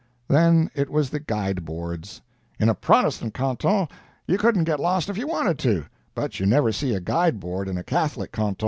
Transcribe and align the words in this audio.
Then 0.27 0.71
it 0.73 0.89
was 0.89 1.11
the 1.11 1.19
guide 1.19 1.63
boards: 1.63 2.21
"In 2.59 2.69
a 2.69 2.73
Protestant 2.73 3.35
canton 3.35 3.87
you 4.25 4.39
couldn't 4.39 4.63
get 4.63 4.79
lost 4.79 5.09
if 5.09 5.17
you 5.19 5.27
wanted 5.27 5.59
to, 5.59 5.85
but 6.15 6.39
you 6.39 6.47
never 6.47 6.71
see 6.71 6.95
a 6.95 6.99
guide 6.99 7.39
board 7.39 7.67
in 7.67 7.77
a 7.77 7.83
Catholic 7.83 8.31
canton." 8.31 8.57